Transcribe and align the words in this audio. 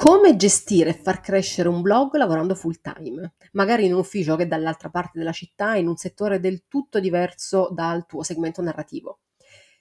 Come 0.00 0.34
gestire 0.34 0.88
e 0.88 0.94
far 0.94 1.20
crescere 1.20 1.68
un 1.68 1.82
blog 1.82 2.14
lavorando 2.14 2.54
full 2.54 2.80
time? 2.80 3.34
Magari 3.52 3.84
in 3.84 3.92
un 3.92 3.98
ufficio 3.98 4.34
che 4.34 4.44
è 4.44 4.46
dall'altra 4.46 4.88
parte 4.88 5.18
della 5.18 5.30
città, 5.30 5.74
in 5.76 5.88
un 5.88 5.96
settore 5.96 6.40
del 6.40 6.62
tutto 6.68 7.00
diverso 7.00 7.68
dal 7.70 8.06
tuo 8.06 8.22
segmento 8.22 8.62
narrativo. 8.62 9.18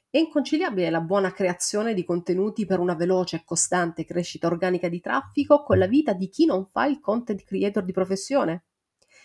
È 0.09 0.17
inconciliabile 0.17 0.89
la 0.89 0.99
buona 0.99 1.31
creazione 1.31 1.93
di 1.93 2.03
contenuti 2.03 2.65
per 2.65 2.79
una 2.79 2.95
veloce 2.95 3.37
e 3.37 3.43
costante 3.45 4.03
crescita 4.03 4.47
organica 4.47 4.89
di 4.89 4.99
traffico 4.99 5.63
con 5.63 5.77
la 5.77 5.87
vita 5.87 6.11
di 6.11 6.27
chi 6.27 6.45
non 6.45 6.67
fa 6.69 6.85
il 6.85 6.99
content 6.99 7.41
creator 7.45 7.85
di 7.85 7.93
professione? 7.93 8.65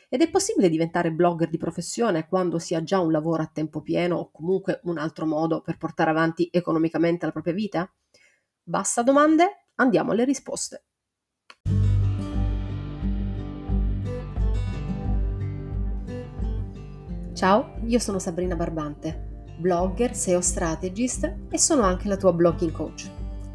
Ed 0.09 0.23
è 0.23 0.31
possibile 0.31 0.69
diventare 0.69 1.11
blogger 1.11 1.49
di 1.49 1.59
professione 1.59 2.29
quando 2.29 2.61
si 2.61 2.77
ha 2.77 2.85
già 2.85 3.01
un 3.01 3.11
lavoro 3.11 3.43
a 3.43 3.51
tempo 3.53 3.81
pieno 3.81 4.19
o 4.19 4.31
comunque 4.31 4.79
un 4.85 4.99
altro 4.99 5.27
modo 5.27 5.61
per 5.61 5.77
portare 5.77 6.11
avanti 6.11 6.49
economicamente 6.53 7.27
la 7.27 7.33
propria 7.33 7.53
vita? 7.53 7.93
Basta 8.63 9.03
domande? 9.03 9.64
Andiamo 9.77 10.12
alle 10.12 10.25
risposte. 10.25 10.84
Ciao, 17.32 17.74
io 17.84 17.98
sono 17.98 18.20
Sabrina 18.20 18.55
Barbante, 18.55 19.46
blogger, 19.59 20.15
SEO 20.15 20.41
strategist 20.41 21.34
e 21.51 21.59
sono 21.59 21.82
anche 21.82 22.06
la 22.06 22.16
tua 22.16 22.32
blogging 22.32 22.70
coach. 22.70 23.10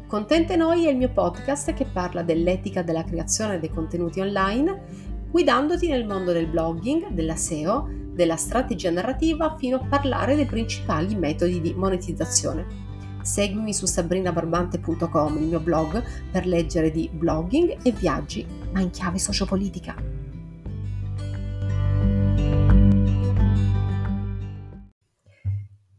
Contente 0.06 0.56
Noi 0.56 0.84
è 0.84 0.90
il 0.90 0.98
mio 0.98 1.10
podcast 1.10 1.72
che 1.72 1.86
parla 1.86 2.22
dell'etica 2.22 2.82
della 2.82 3.04
creazione 3.04 3.58
dei 3.58 3.70
contenuti 3.70 4.20
online, 4.20 5.28
guidandoti 5.30 5.88
nel 5.88 6.04
mondo 6.04 6.32
del 6.32 6.48
blogging, 6.48 7.12
della 7.12 7.36
SEO, 7.36 7.88
della 8.12 8.36
strategia 8.36 8.90
narrativa 8.90 9.56
fino 9.56 9.76
a 9.78 9.86
parlare 9.88 10.36
dei 10.36 10.44
principali 10.44 11.14
metodi 11.14 11.62
di 11.62 11.72
monetizzazione. 11.72 12.89
Seguimi 13.22 13.74
su 13.74 13.86
sabrinabarbante.com, 13.86 15.36
il 15.36 15.44
mio 15.44 15.60
blog, 15.60 16.02
per 16.30 16.46
leggere 16.46 16.90
di 16.90 17.08
blogging 17.12 17.78
e 17.82 17.92
viaggi, 17.92 18.46
ma 18.72 18.80
in 18.80 18.90
chiave 18.90 19.18
sociopolitica. 19.18 19.94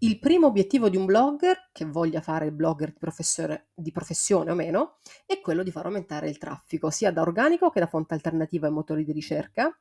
Il 0.03 0.17
primo 0.17 0.47
obiettivo 0.47 0.89
di 0.89 0.97
un 0.97 1.05
blogger, 1.05 1.69
che 1.71 1.85
voglia 1.85 2.21
fare 2.21 2.47
il 2.47 2.53
blogger 2.53 2.91
di, 2.91 3.59
di, 3.75 3.91
professione 3.91 4.49
o 4.49 4.55
meno, 4.55 4.97
è 5.27 5.39
quello 5.39 5.61
di 5.61 5.69
far 5.69 5.85
aumentare 5.85 6.27
il 6.27 6.39
traffico, 6.39 6.89
sia 6.89 7.11
da 7.11 7.21
organico 7.21 7.69
che 7.69 7.79
da 7.79 7.85
fonte 7.85 8.15
alternativa 8.15 8.65
ai 8.65 8.73
motori 8.73 9.05
di 9.05 9.11
ricerca, 9.11 9.71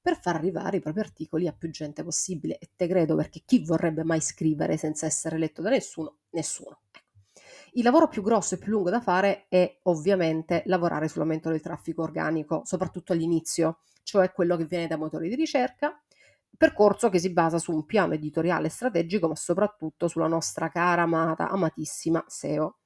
per 0.00 0.18
far 0.20 0.34
arrivare 0.34 0.78
i 0.78 0.80
propri 0.80 1.00
articoli 1.00 1.46
a 1.46 1.52
più 1.52 1.70
gente 1.70 2.02
possibile. 2.02 2.58
E 2.58 2.70
te 2.74 2.88
credo 2.88 3.14
perché 3.14 3.42
chi 3.44 3.64
vorrebbe 3.64 4.02
mai 4.02 4.20
scrivere 4.20 4.76
senza 4.76 5.06
essere 5.06 5.38
letto 5.38 5.62
da 5.62 5.70
nessuno? 5.70 6.16
Nessuno. 6.30 6.80
Il 7.78 7.84
lavoro 7.84 8.08
più 8.08 8.22
grosso 8.22 8.56
e 8.56 8.58
più 8.58 8.72
lungo 8.72 8.90
da 8.90 9.00
fare 9.00 9.46
è 9.48 9.78
ovviamente 9.84 10.64
lavorare 10.66 11.06
sull'aumento 11.06 11.48
del 11.48 11.60
traffico 11.60 12.02
organico, 12.02 12.62
soprattutto 12.64 13.12
all'inizio, 13.12 13.82
cioè 14.02 14.32
quello 14.32 14.56
che 14.56 14.64
viene 14.64 14.88
da 14.88 14.96
motori 14.96 15.28
di 15.28 15.36
ricerca, 15.36 15.96
percorso 16.56 17.08
che 17.08 17.20
si 17.20 17.32
basa 17.32 17.58
su 17.58 17.72
un 17.72 17.86
piano 17.86 18.14
editoriale 18.14 18.68
strategico, 18.68 19.28
ma 19.28 19.36
soprattutto 19.36 20.08
sulla 20.08 20.26
nostra 20.26 20.70
cara, 20.70 21.02
amata, 21.02 21.50
amatissima 21.50 22.24
SEO. 22.26 22.78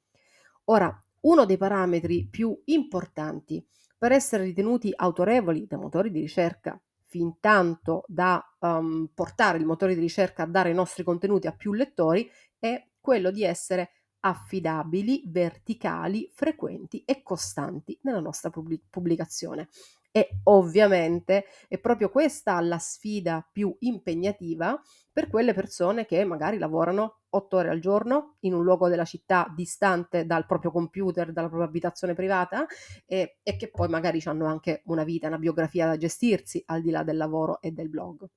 Ora, 0.64 0.94
uno 1.20 1.46
dei 1.46 1.56
parametri 1.56 2.28
più 2.30 2.54
importanti 2.66 3.66
per 3.96 4.12
essere 4.12 4.44
ritenuti 4.44 4.92
autorevoli 4.94 5.66
da 5.66 5.78
motori 5.78 6.10
di 6.10 6.20
ricerca, 6.20 6.78
fin 7.06 7.38
tanto 7.40 8.04
da 8.08 8.44
um, 8.58 9.08
portare 9.14 9.56
il 9.56 9.64
motore 9.64 9.94
di 9.94 10.00
ricerca 10.00 10.42
a 10.42 10.46
dare 10.46 10.68
i 10.68 10.74
nostri 10.74 11.02
contenuti 11.02 11.46
a 11.46 11.52
più 11.52 11.72
lettori, 11.72 12.30
è 12.58 12.88
quello 13.00 13.30
di 13.30 13.42
essere 13.42 13.92
affidabili, 14.24 15.24
verticali, 15.26 16.30
frequenti 16.32 17.02
e 17.04 17.22
costanti 17.22 17.98
nella 18.02 18.20
nostra 18.20 18.50
pubblicazione. 18.50 19.68
E 20.14 20.40
ovviamente 20.44 21.46
è 21.68 21.78
proprio 21.78 22.10
questa 22.10 22.60
la 22.60 22.78
sfida 22.78 23.46
più 23.50 23.74
impegnativa 23.80 24.78
per 25.10 25.28
quelle 25.28 25.54
persone 25.54 26.04
che 26.04 26.22
magari 26.24 26.58
lavorano 26.58 27.20
otto 27.30 27.56
ore 27.56 27.70
al 27.70 27.80
giorno 27.80 28.36
in 28.40 28.52
un 28.52 28.62
luogo 28.62 28.88
della 28.88 29.06
città 29.06 29.50
distante 29.56 30.26
dal 30.26 30.44
proprio 30.44 30.70
computer, 30.70 31.32
dalla 31.32 31.48
propria 31.48 31.68
abitazione 31.68 32.12
privata 32.12 32.66
e, 33.06 33.38
e 33.42 33.56
che 33.56 33.70
poi 33.70 33.88
magari 33.88 34.20
hanno 34.24 34.44
anche 34.44 34.82
una 34.86 35.04
vita, 35.04 35.28
una 35.28 35.38
biografia 35.38 35.86
da 35.86 35.96
gestirsi 35.96 36.62
al 36.66 36.82
di 36.82 36.90
là 36.90 37.02
del 37.02 37.16
lavoro 37.16 37.60
e 37.62 37.72
del 37.72 37.88
blog. 37.88 38.28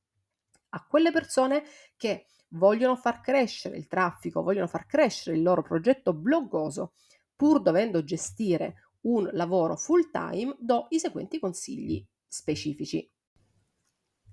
A 0.75 0.85
quelle 0.85 1.11
persone 1.11 1.63
che 1.95 2.25
vogliono 2.49 2.95
far 2.97 3.21
crescere 3.21 3.77
il 3.77 3.87
traffico, 3.87 4.43
vogliono 4.43 4.67
far 4.67 4.85
crescere 4.85 5.37
il 5.37 5.41
loro 5.43 5.61
progetto 5.61 6.13
bloggoso, 6.13 6.93
pur 7.35 7.61
dovendo 7.61 8.03
gestire 8.03 8.91
un 9.01 9.29
lavoro 9.33 9.77
full 9.77 10.09
time, 10.11 10.55
do 10.59 10.87
i 10.89 10.99
seguenti 10.99 11.39
consigli 11.39 12.05
specifici. 12.27 13.09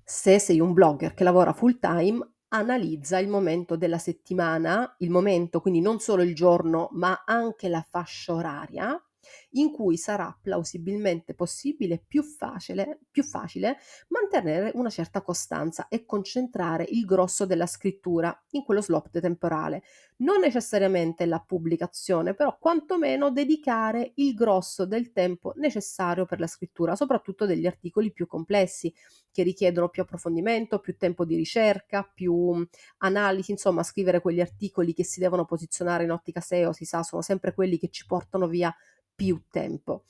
Se 0.04 0.38
sei 0.38 0.60
un 0.60 0.72
blogger 0.72 1.14
che 1.14 1.24
lavora 1.24 1.52
full 1.52 1.78
time, 1.78 2.34
analizza 2.48 3.18
il 3.18 3.28
momento 3.28 3.76
della 3.76 3.98
settimana, 3.98 4.96
il 4.98 5.10
momento 5.10 5.60
quindi 5.60 5.80
non 5.80 6.00
solo 6.00 6.22
il 6.22 6.34
giorno, 6.34 6.88
ma 6.92 7.22
anche 7.24 7.68
la 7.68 7.86
fascia 7.88 8.34
oraria 8.34 9.00
in 9.50 9.70
cui 9.70 9.96
sarà 9.96 10.36
plausibilmente 10.40 11.34
possibile 11.34 12.02
più 12.06 12.22
facile, 12.22 13.00
più 13.10 13.22
facile 13.22 13.78
mantenere 14.08 14.72
una 14.74 14.90
certa 14.90 15.22
costanza 15.22 15.88
e 15.88 16.04
concentrare 16.04 16.84
il 16.88 17.04
grosso 17.04 17.46
della 17.46 17.66
scrittura 17.66 18.36
in 18.50 18.64
quello 18.64 18.80
slot 18.80 19.20
temporale. 19.20 19.82
Non 20.18 20.40
necessariamente 20.40 21.26
la 21.26 21.40
pubblicazione, 21.40 22.34
però 22.34 22.56
quantomeno 22.58 23.30
dedicare 23.30 24.12
il 24.16 24.34
grosso 24.34 24.84
del 24.84 25.12
tempo 25.12 25.52
necessario 25.56 26.26
per 26.26 26.38
la 26.38 26.46
scrittura, 26.46 26.94
soprattutto 26.94 27.46
degli 27.46 27.66
articoli 27.66 28.12
più 28.12 28.26
complessi 28.26 28.92
che 29.32 29.42
richiedono 29.42 29.88
più 29.88 30.02
approfondimento, 30.02 30.78
più 30.78 30.96
tempo 30.96 31.24
di 31.24 31.34
ricerca, 31.34 32.02
più 32.02 32.66
analisi, 32.98 33.50
insomma, 33.50 33.82
scrivere 33.82 34.20
quegli 34.20 34.40
articoli 34.40 34.94
che 34.94 35.04
si 35.04 35.20
devono 35.20 35.44
posizionare 35.44 36.04
in 36.04 36.10
ottica 36.10 36.40
SEO, 36.40 36.72
si 36.72 36.84
sa, 36.84 37.02
sono 37.02 37.22
sempre 37.22 37.54
quelli 37.54 37.78
che 37.78 37.88
ci 37.88 38.06
portano 38.06 38.46
via 38.46 38.74
più 39.14 39.44
tempo. 39.50 40.04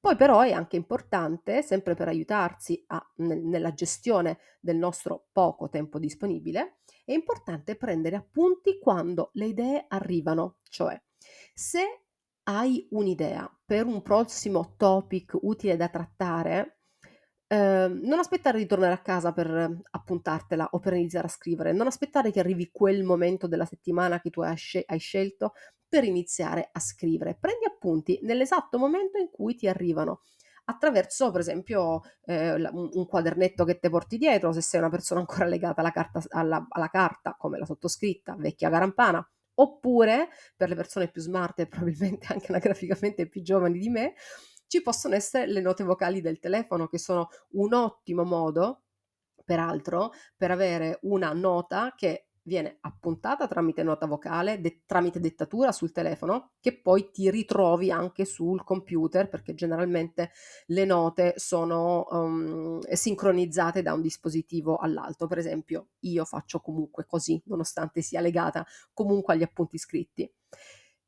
Poi 0.00 0.16
però 0.16 0.40
è 0.40 0.52
anche 0.52 0.76
importante, 0.76 1.62
sempre 1.62 1.94
per 1.94 2.08
aiutarsi 2.08 2.82
a, 2.86 3.12
nel, 3.16 3.42
nella 3.42 3.74
gestione 3.74 4.38
del 4.58 4.76
nostro 4.76 5.28
poco 5.30 5.68
tempo 5.68 5.98
disponibile, 5.98 6.78
è 7.04 7.12
importante 7.12 7.76
prendere 7.76 8.16
appunti 8.16 8.78
quando 8.78 9.30
le 9.34 9.46
idee 9.46 9.84
arrivano, 9.88 10.56
cioè 10.70 10.98
se 11.52 12.04
hai 12.44 12.86
un'idea 12.92 13.48
per 13.64 13.84
un 13.84 14.00
prossimo 14.00 14.74
topic 14.78 15.36
utile 15.42 15.76
da 15.76 15.88
trattare, 15.88 16.78
eh, 17.46 17.88
non 17.88 18.18
aspettare 18.18 18.56
di 18.56 18.66
tornare 18.66 18.94
a 18.94 19.02
casa 19.02 19.32
per 19.32 19.80
appuntartela 19.90 20.68
o 20.72 20.78
per 20.78 20.94
iniziare 20.94 21.26
a 21.26 21.30
scrivere, 21.30 21.72
non 21.72 21.86
aspettare 21.86 22.30
che 22.30 22.40
arrivi 22.40 22.70
quel 22.72 23.04
momento 23.04 23.46
della 23.46 23.66
settimana 23.66 24.20
che 24.20 24.30
tu 24.30 24.40
hai, 24.40 24.56
scel- 24.56 24.84
hai 24.86 24.98
scelto 24.98 25.52
per 25.90 26.04
iniziare 26.04 26.70
a 26.72 26.80
scrivere. 26.80 27.36
Prendi 27.38 27.66
appunti 27.66 28.20
nell'esatto 28.22 28.78
momento 28.78 29.18
in 29.18 29.28
cui 29.30 29.56
ti 29.56 29.66
arrivano 29.68 30.22
attraverso 30.64 31.32
per 31.32 31.40
esempio 31.40 32.00
eh, 32.26 32.54
un 32.54 33.06
quadernetto 33.06 33.64
che 33.64 33.80
ti 33.80 33.90
porti 33.90 34.16
dietro 34.16 34.52
se 34.52 34.60
sei 34.60 34.78
una 34.78 34.88
persona 34.88 35.18
ancora 35.18 35.46
legata 35.46 35.80
alla 35.80 35.90
carta, 35.90 36.22
alla, 36.28 36.64
alla 36.68 36.88
carta 36.88 37.34
come 37.36 37.58
la 37.58 37.66
sottoscritta 37.66 38.36
vecchia 38.38 38.68
garampana 38.68 39.28
oppure 39.54 40.28
per 40.56 40.68
le 40.68 40.76
persone 40.76 41.10
più 41.10 41.20
smart 41.20 41.58
e 41.58 41.66
probabilmente 41.66 42.32
anche 42.32 42.46
anagraficamente 42.48 43.28
più 43.28 43.42
giovani 43.42 43.78
di 43.80 43.88
me 43.88 44.14
ci 44.68 44.80
possono 44.82 45.16
essere 45.16 45.48
le 45.48 45.60
note 45.60 45.82
vocali 45.82 46.20
del 46.20 46.38
telefono 46.38 46.86
che 46.86 46.98
sono 46.98 47.28
un 47.54 47.74
ottimo 47.74 48.22
modo 48.22 48.84
peraltro 49.44 50.12
per 50.36 50.52
avere 50.52 51.00
una 51.02 51.32
nota 51.32 51.92
che 51.96 52.28
viene 52.50 52.78
appuntata 52.80 53.46
tramite 53.46 53.84
nota 53.84 54.06
vocale, 54.06 54.60
de- 54.60 54.82
tramite 54.84 55.20
dettatura 55.20 55.70
sul 55.70 55.92
telefono, 55.92 56.54
che 56.58 56.80
poi 56.80 57.12
ti 57.12 57.30
ritrovi 57.30 57.92
anche 57.92 58.24
sul 58.24 58.64
computer, 58.64 59.28
perché 59.28 59.54
generalmente 59.54 60.32
le 60.66 60.84
note 60.84 61.34
sono 61.36 62.08
um, 62.10 62.80
sincronizzate 62.80 63.82
da 63.82 63.92
un 63.92 64.02
dispositivo 64.02 64.78
all'altro. 64.78 65.28
Per 65.28 65.38
esempio, 65.38 65.90
io 66.00 66.24
faccio 66.24 66.58
comunque 66.58 67.06
così, 67.06 67.40
nonostante 67.44 68.02
sia 68.02 68.20
legata 68.20 68.66
comunque 68.92 69.34
agli 69.34 69.44
appunti 69.44 69.78
scritti. 69.78 70.28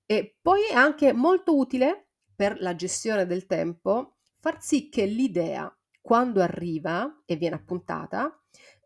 E 0.07 0.37
poi 0.41 0.61
è 0.71 0.75
anche 0.75 1.13
molto 1.13 1.57
utile 1.57 2.11
per 2.37 2.61
la 2.61 2.77
gestione 2.77 3.27
del 3.27 3.47
tempo 3.47 4.19
far 4.39 4.63
sì 4.63 4.89
che 4.89 5.07
l'idea, 5.07 5.77
quando 6.01 6.41
arriva 6.41 7.23
e 7.27 7.35
viene 7.35 7.57
appuntata, 7.57 8.37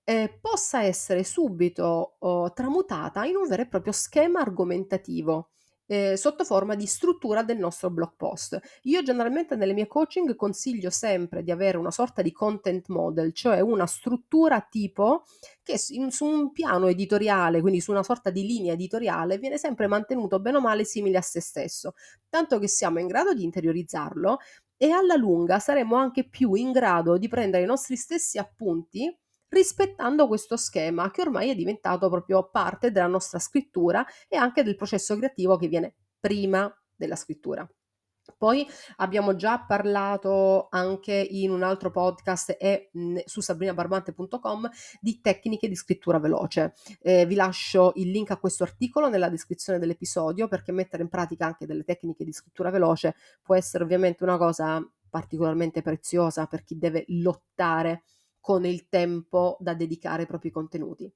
eh, 0.09 0.39
possa 0.41 0.85
essere 0.85 1.25
subito 1.25 2.17
oh, 2.21 2.53
tramutata 2.53 3.25
in 3.25 3.35
un 3.35 3.49
vero 3.49 3.63
e 3.63 3.67
proprio 3.67 3.93
schema 3.93 4.41
argomentativo. 4.41 5.51
Eh, 5.89 6.17
sotto 6.17 6.45
forma 6.45 6.75
di 6.75 6.87
struttura 6.87 7.43
del 7.45 7.59
nostro 7.59 7.91
blog 7.91 8.13
post. 8.17 8.59
Io 8.83 9.03
generalmente 9.03 9.55
nelle 9.55 9.73
mie 9.73 9.87
coaching 9.87 10.35
consiglio 10.35 10.91
sempre 10.91 11.43
di 11.45 11.53
avere 11.53 11.77
una 11.77 11.93
sorta 11.93 12.23
di 12.23 12.33
content 12.33 12.89
model, 12.89 13.33
cioè 13.33 13.61
una 13.61 13.87
struttura 13.87 14.61
tipo 14.69 15.25
che 15.63 15.79
su 15.79 16.25
un 16.25 16.51
piano 16.53 16.89
editoriale, 16.89 17.61
quindi 17.61 17.81
su 17.81 17.93
una 17.93 18.03
sorta 18.03 18.31
di 18.31 18.45
linea 18.45 18.73
editoriale, 18.73 19.39
viene 19.39 19.59
sempre 19.59 19.87
mantenuto 19.87 20.41
bene 20.41 20.57
o 20.57 20.61
male 20.61 20.85
simile 20.85 21.19
a 21.19 21.23
se 21.23 21.41
stesso, 21.41 21.95
tanto 22.29 22.59
che 22.59 22.69
siamo 22.69 22.99
in 22.99 23.07
grado 23.07 23.33
di 23.33 23.45
interiorizzarlo 23.45 24.39
e 24.77 24.91
alla 24.91 25.15
lunga 25.15 25.59
saremo 25.61 25.97
anche 25.97 26.29
più 26.29 26.55
in 26.55 26.73
grado 26.73 27.17
di 27.17 27.29
prendere 27.29 27.63
i 27.63 27.67
nostri 27.67 27.97
stessi 27.97 28.39
appunti 28.39 29.17
rispettando 29.49 30.27
questo 30.27 30.57
schema 30.57 31.11
che 31.11 31.23
ormai 31.23 31.51
è 31.51 31.55
diventato 31.55 32.09
proprio 32.09 32.49
parte 32.51 32.91
della 32.91 33.07
nostra 33.07 33.39
scrittura 33.39 34.05
e 34.29 34.37
anche 34.37 34.63
del 34.63 34.77
processo 34.77 35.17
creativo 35.17 35.57
che 35.57 35.69
viene 35.69 35.95
prima 36.19 36.73
della 36.95 37.17
scrittura. 37.17 37.69
Poi 38.37 38.67
abbiamo 38.97 39.37
già 39.37 39.65
parlato 39.65 40.67
anche 40.71 41.15
in 41.15 41.51
un 41.51 41.63
altro 41.63 41.91
podcast 41.91 42.57
e 42.59 42.91
mh, 42.93 43.19
su 43.25 43.41
sabrinabarbante.com 43.41 44.69
di 45.01 45.21
tecniche 45.21 45.69
di 45.69 45.77
scrittura 45.77 46.19
veloce. 46.19 46.75
Eh, 47.01 47.25
vi 47.27 47.35
lascio 47.35 47.93
il 47.97 48.11
link 48.11 48.31
a 48.33 48.39
questo 48.39 48.65
articolo 48.65 49.09
nella 49.09 49.29
descrizione 49.29 49.79
dell'episodio 49.79 50.49
perché 50.49 50.73
mettere 50.73 51.03
in 51.03 51.09
pratica 51.09 51.47
anche 51.47 51.67
delle 51.67 51.85
tecniche 51.85 52.25
di 52.25 52.33
scrittura 52.33 52.71
veloce 52.71 53.15
può 53.43 53.55
essere 53.55 53.85
ovviamente 53.85 54.25
una 54.25 54.37
cosa 54.37 54.85
particolarmente 55.09 55.83
preziosa 55.83 56.47
per 56.47 56.65
chi 56.65 56.77
deve 56.77 57.05
lottare 57.09 58.03
con 58.47 58.65
il 58.65 58.89
tempo 58.89 59.57
da 59.59 59.75
dedicare 59.75 60.21
ai 60.21 60.29
propri 60.29 60.53
contenuti. 60.53 61.13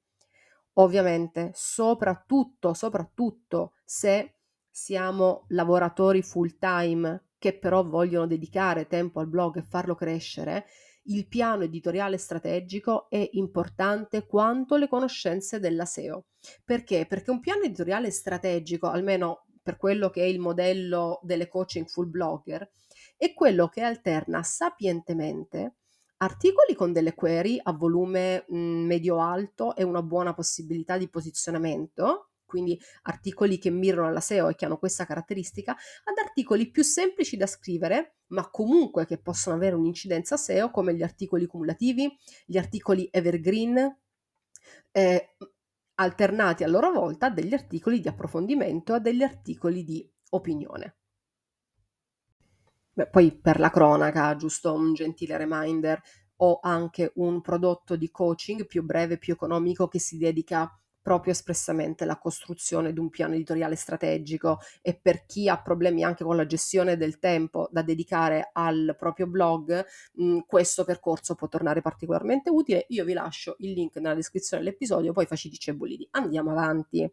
Ovviamente, 0.80 1.52
soprattutto, 1.54 2.74
soprattutto 2.74 3.74
se 3.84 4.38
siamo 4.68 5.44
lavoratori 5.50 6.22
full 6.22 6.56
time 6.58 7.28
che 7.38 7.56
però 7.56 7.86
vogliono 7.86 8.26
dedicare 8.26 8.88
tempo 8.88 9.20
al 9.20 9.28
blog 9.28 9.58
e 9.58 9.62
farlo 9.62 9.94
crescere, 9.94 10.66
il 11.04 11.28
piano 11.28 11.62
editoriale 11.62 12.18
strategico 12.18 13.08
è 13.08 13.28
importante 13.34 14.26
quanto 14.26 14.74
le 14.74 14.88
conoscenze 14.88 15.60
della 15.60 15.84
SEO. 15.84 16.24
Perché? 16.64 17.06
Perché 17.06 17.30
un 17.30 17.38
piano 17.38 17.62
editoriale 17.62 18.10
strategico, 18.10 18.88
almeno 18.88 19.44
per 19.62 19.76
quello 19.76 20.10
che 20.10 20.22
è 20.22 20.26
il 20.26 20.40
modello 20.40 21.20
delle 21.22 21.46
coaching 21.46 21.86
full 21.86 22.10
blogger, 22.10 22.68
è 23.16 23.32
quello 23.34 23.68
che 23.68 23.82
alterna 23.82 24.42
sapientemente 24.42 25.76
articoli 26.22 26.74
con 26.74 26.92
delle 26.92 27.14
query 27.14 27.58
a 27.62 27.72
volume 27.72 28.44
mh, 28.48 28.56
medio-alto 28.58 29.74
e 29.74 29.82
una 29.82 30.02
buona 30.02 30.34
possibilità 30.34 30.98
di 30.98 31.08
posizionamento, 31.08 32.30
quindi 32.44 32.78
articoli 33.02 33.58
che 33.58 33.70
mirano 33.70 34.08
alla 34.08 34.20
SEO 34.20 34.48
e 34.48 34.54
che 34.54 34.64
hanno 34.64 34.78
questa 34.78 35.06
caratteristica, 35.06 35.72
ad 35.72 36.18
articoli 36.18 36.70
più 36.70 36.82
semplici 36.82 37.36
da 37.36 37.46
scrivere, 37.46 38.16
ma 38.28 38.50
comunque 38.50 39.06
che 39.06 39.18
possono 39.18 39.56
avere 39.56 39.76
un'incidenza 39.76 40.36
SEO, 40.36 40.70
come 40.70 40.94
gli 40.94 41.02
articoli 41.02 41.46
cumulativi, 41.46 42.14
gli 42.44 42.58
articoli 42.58 43.08
evergreen, 43.10 43.98
eh, 44.92 45.36
alternati 45.94 46.64
a 46.64 46.68
loro 46.68 46.90
volta 46.92 47.26
a 47.26 47.30
degli 47.30 47.54
articoli 47.54 48.00
di 48.00 48.08
approfondimento 48.08 48.94
a 48.94 48.98
degli 48.98 49.22
articoli 49.22 49.84
di 49.84 50.10
opinione. 50.30 50.99
Beh, 53.00 53.06
poi 53.06 53.32
per 53.32 53.58
la 53.60 53.70
cronaca, 53.70 54.36
giusto 54.36 54.74
un 54.74 54.92
gentile 54.92 55.38
reminder, 55.38 55.98
ho 56.42 56.58
anche 56.60 57.12
un 57.14 57.40
prodotto 57.40 57.96
di 57.96 58.10
coaching 58.10 58.66
più 58.66 58.82
breve, 58.82 59.16
più 59.16 59.32
economico 59.32 59.88
che 59.88 59.98
si 59.98 60.18
dedica 60.18 60.70
proprio 61.00 61.32
espressamente 61.32 62.04
alla 62.04 62.18
costruzione 62.18 62.92
di 62.92 62.98
un 62.98 63.08
piano 63.08 63.32
editoriale 63.32 63.74
strategico 63.74 64.58
e 64.82 64.98
per 65.00 65.24
chi 65.24 65.48
ha 65.48 65.58
problemi 65.62 66.04
anche 66.04 66.24
con 66.24 66.36
la 66.36 66.44
gestione 66.44 66.98
del 66.98 67.18
tempo 67.18 67.70
da 67.72 67.80
dedicare 67.80 68.50
al 68.52 68.94
proprio 68.98 69.26
blog, 69.26 69.82
mh, 70.16 70.40
questo 70.46 70.84
percorso 70.84 71.34
può 71.34 71.48
tornare 71.48 71.80
particolarmente 71.80 72.50
utile. 72.50 72.84
Io 72.88 73.06
vi 73.06 73.14
lascio 73.14 73.56
il 73.60 73.72
link 73.72 73.96
nella 73.96 74.14
descrizione 74.14 74.62
dell'episodio, 74.62 75.14
poi 75.14 75.24
facitici 75.24 75.70
e 75.70 75.74
bolidi. 75.74 76.06
Andiamo 76.10 76.50
avanti 76.50 77.10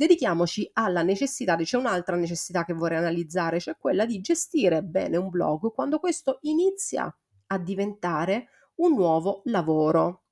dedichiamoci 0.00 0.70
alla 0.72 1.02
necessità, 1.02 1.56
c'è 1.56 1.76
un'altra 1.76 2.16
necessità 2.16 2.64
che 2.64 2.72
vorrei 2.72 2.96
analizzare, 2.96 3.60
cioè 3.60 3.76
quella 3.78 4.06
di 4.06 4.20
gestire 4.20 4.82
bene 4.82 5.18
un 5.18 5.28
blog 5.28 5.74
quando 5.74 5.98
questo 5.98 6.38
inizia 6.42 7.14
a 7.48 7.58
diventare 7.58 8.48
un 8.76 8.94
nuovo 8.94 9.42
lavoro 9.44 10.22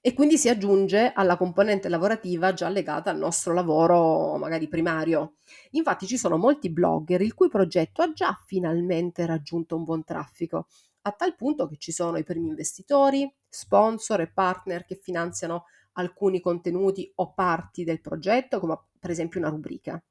e 0.00 0.14
quindi 0.14 0.38
si 0.38 0.48
aggiunge 0.48 1.10
alla 1.12 1.36
componente 1.36 1.88
lavorativa 1.88 2.52
già 2.52 2.68
legata 2.68 3.10
al 3.10 3.18
nostro 3.18 3.52
lavoro 3.52 4.36
magari 4.36 4.68
primario. 4.68 5.34
Infatti 5.70 6.06
ci 6.06 6.16
sono 6.16 6.36
molti 6.36 6.70
blogger 6.70 7.20
il 7.20 7.34
cui 7.34 7.48
progetto 7.48 8.02
ha 8.02 8.12
già 8.12 8.40
finalmente 8.46 9.26
raggiunto 9.26 9.74
un 9.74 9.82
buon 9.82 10.04
traffico, 10.04 10.68
a 11.02 11.10
tal 11.10 11.34
punto 11.34 11.66
che 11.66 11.78
ci 11.78 11.90
sono 11.90 12.16
i 12.16 12.22
primi 12.22 12.46
investitori, 12.46 13.28
sponsor 13.48 14.20
e 14.20 14.32
partner 14.32 14.84
che 14.84 14.94
finanziano 14.94 15.64
alcuni 15.92 16.40
contenuti 16.40 17.10
o 17.16 17.32
parti 17.32 17.84
del 17.84 18.00
progetto, 18.00 18.60
come 18.60 18.78
per 18.98 19.10
esempio 19.10 19.40
una 19.40 19.48
rubrica. 19.48 20.02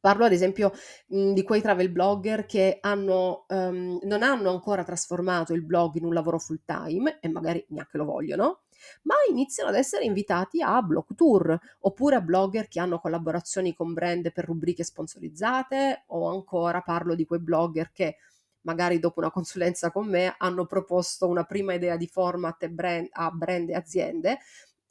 Parlo 0.00 0.24
ad 0.24 0.32
esempio 0.32 0.72
mh, 1.08 1.32
di 1.32 1.42
quei 1.42 1.60
travel 1.60 1.90
blogger 1.90 2.46
che 2.46 2.78
hanno, 2.80 3.46
um, 3.48 3.98
non 4.02 4.22
hanno 4.22 4.50
ancora 4.50 4.84
trasformato 4.84 5.54
il 5.54 5.64
blog 5.64 5.96
in 5.96 6.04
un 6.04 6.14
lavoro 6.14 6.38
full 6.38 6.60
time 6.64 7.18
e 7.20 7.28
magari 7.28 7.64
neanche 7.70 7.96
lo 7.96 8.04
vogliono, 8.04 8.60
ma 9.02 9.14
iniziano 9.28 9.70
ad 9.70 9.76
essere 9.76 10.04
invitati 10.04 10.62
a 10.62 10.80
blog 10.82 11.14
tour 11.16 11.58
oppure 11.80 12.14
a 12.16 12.20
blogger 12.20 12.68
che 12.68 12.78
hanno 12.78 13.00
collaborazioni 13.00 13.74
con 13.74 13.92
brand 13.92 14.30
per 14.32 14.44
rubriche 14.44 14.84
sponsorizzate 14.84 16.04
o 16.08 16.28
ancora 16.30 16.80
parlo 16.80 17.16
di 17.16 17.26
quei 17.26 17.40
blogger 17.40 17.90
che 17.90 18.18
magari 18.62 18.98
dopo 18.98 19.20
una 19.20 19.30
consulenza 19.30 19.90
con 19.90 20.08
me 20.08 20.34
hanno 20.36 20.66
proposto 20.66 21.26
una 21.26 21.44
prima 21.44 21.74
idea 21.74 21.96
di 21.96 22.06
format 22.06 22.68
brand, 22.68 23.08
a 23.12 23.30
brand 23.30 23.70
e 23.70 23.74
aziende 23.74 24.38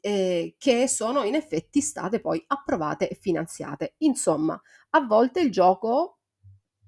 eh, 0.00 0.54
che 0.58 0.88
sono 0.88 1.22
in 1.24 1.34
effetti 1.34 1.80
state 1.80 2.20
poi 2.20 2.42
approvate 2.46 3.08
e 3.08 3.14
finanziate. 3.20 3.94
Insomma, 3.98 4.60
a 4.90 5.00
volte 5.06 5.40
il 5.40 5.50
gioco, 5.50 6.18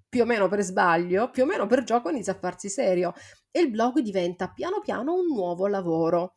più 0.08 0.22
o 0.22 0.24
meno 0.26 0.48
per 0.48 0.62
sbaglio, 0.62 1.30
più 1.30 1.44
o 1.44 1.46
meno 1.46 1.66
per 1.66 1.84
gioco 1.84 2.10
inizia 2.10 2.32
a 2.32 2.38
farsi 2.38 2.68
serio 2.68 3.12
e 3.50 3.60
il 3.60 3.70
blog 3.70 4.00
diventa 4.00 4.48
piano 4.50 4.80
piano 4.80 5.14
un 5.14 5.26
nuovo 5.26 5.66
lavoro. 5.66 6.34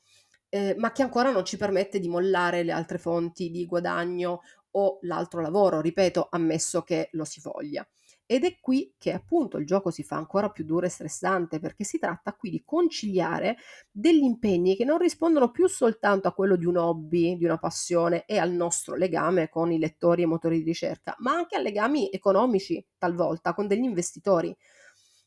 Eh, 0.50 0.76
ma 0.78 0.92
che 0.92 1.02
ancora 1.02 1.32
non 1.32 1.46
ci 1.46 1.58
permette 1.58 2.00
di 2.00 2.08
mollare 2.08 2.62
le 2.64 2.72
altre 2.72 3.00
fonti 3.00 3.50
di 3.50 3.66
guadagno 3.66 4.42
o 4.72 5.00
l'altro 5.02 5.42
lavoro, 5.42 5.82
ripeto, 5.82 6.28
ammesso 6.30 6.84
che 6.84 7.10
lo 7.14 7.26
si 7.26 7.42
voglia. 7.42 7.88
Ed 8.26 8.46
è 8.46 8.58
qui 8.60 8.96
che 8.98 9.12
appunto 9.12 9.58
il 9.58 9.66
gioco 9.66 9.92
si 9.92 10.02
fa 10.04 10.16
ancora 10.16 10.50
più 10.50 10.64
duro 10.64 10.86
e 10.86 10.90
stressante 10.90 11.60
perché 11.60 11.84
si 11.84 12.00
tratta 12.00 12.34
qui 12.34 12.50
di 12.50 12.64
conciliare 12.66 13.58
degli 13.92 14.24
impegni 14.24 14.76
che 14.76 14.86
non 14.86 14.98
rispondono 14.98 15.52
più 15.52 15.68
soltanto 15.68 16.28
a 16.30 16.34
quello 16.34 16.56
di 16.56 16.66
un 16.66 16.78
hobby, 16.78 17.36
di 17.38 17.46
una 17.46 17.58
passione 17.58 18.26
e 18.26 18.38
al 18.38 18.52
nostro 18.52 18.96
legame 18.96 19.50
con 19.50 19.72
i 19.72 19.78
lettori 19.78 20.24
e 20.24 20.26
motori 20.26 20.60
di 20.60 20.64
ricerca, 20.64 21.16
ma 21.20 21.34
anche 21.34 21.56
a 21.58 21.60
legami 21.60 22.10
economici 22.12 22.84
talvolta 22.98 23.54
con 23.54 23.68
degli 23.68 23.84
investitori. 23.84 24.56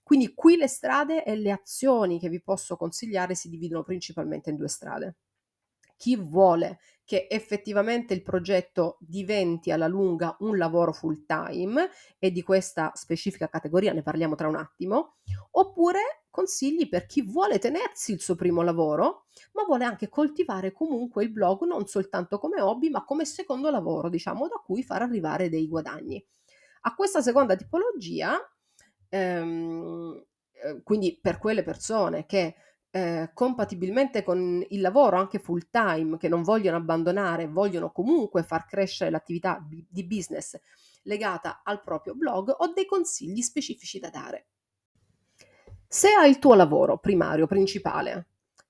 Quindi 0.02 0.34
qui 0.34 0.56
le 0.56 0.69
strade 0.69 1.25
e 1.25 1.37
le 1.37 1.50
azioni 1.50 2.18
che 2.18 2.28
vi 2.28 2.40
posso 2.42 2.76
consigliare 2.76 3.35
si 3.35 3.49
dividono 3.49 3.82
principalmente 3.82 4.50
in 4.50 4.56
due 4.56 4.68
strade. 4.68 5.16
Chi 5.97 6.17
vuole 6.17 6.79
che 7.05 7.29
effettivamente 7.31 8.15
il 8.15 8.23
progetto 8.23 8.97
diventi 9.00 9.71
alla 9.71 9.87
lunga 9.87 10.37
un 10.41 10.59
lavoro 10.59 10.93
full 10.93 11.25
time 11.25 11.88
e 12.19 12.33
di 12.33 12.43
questa 12.43 12.91
specifica 12.95 13.49
categoria 13.49 13.93
ne 13.93 14.03
parliamo 14.03 14.35
tra 14.35 14.49
un 14.49 14.57
attimo, 14.57 15.19
oppure 15.53 16.25
consigli 16.31 16.88
per 16.88 17.07
chi 17.07 17.23
vuole 17.23 17.59
tenersi 17.59 18.12
il 18.12 18.21
suo 18.21 18.35
primo 18.35 18.61
lavoro, 18.62 19.26
ma 19.53 19.62
vuole 19.65 19.85
anche 19.85 20.09
coltivare 20.09 20.73
comunque 20.73 21.23
il 21.23 21.31
blog 21.31 21.62
non 21.62 21.87
soltanto 21.87 22.38
come 22.38 22.61
hobby, 22.61 22.91
ma 22.91 23.05
come 23.05 23.25
secondo 23.25 23.71
lavoro, 23.71 24.09
diciamo, 24.11 24.49
da 24.49 24.57
cui 24.57 24.83
far 24.83 25.03
arrivare 25.03 25.49
dei 25.49 25.69
guadagni. 25.69 26.23
A 26.83 26.95
questa 26.95 27.23
seconda 27.23 27.57
tipologia, 27.57 28.37
ehm, 29.09 30.25
eh, 30.53 30.83
quindi 30.83 31.19
per 31.21 31.38
quelle 31.38 31.62
persone 31.62 32.26
che 32.26 32.55
eh, 32.90 33.31
compatibilmente 33.35 34.23
con 34.23 34.64
il 34.69 34.81
lavoro 34.81 35.16
anche 35.16 35.38
full 35.38 35.69
time 35.71 36.16
che 36.16 36.28
non 36.28 36.43
vogliono 36.43 36.76
abbandonare, 36.76 37.49
vogliono 37.49 37.93
comunque 37.93 38.43
far 38.43 38.66
crescere 38.66 39.11
l'attività 39.11 39.64
di 39.69 40.05
business 40.05 40.59
legata 41.02 41.62
al 41.64 41.83
proprio 41.83 42.14
blog, 42.14 42.55
ho 42.57 42.73
dei 42.73 42.87
consigli 42.87 43.40
specifici 43.43 43.99
da 43.99 44.11
dare. 44.11 44.47
Se 45.88 46.09
hai 46.09 46.28
il 46.28 46.38
tuo 46.38 46.55
lavoro 46.55 46.99
primario, 46.99 47.47
principale, 47.47 48.26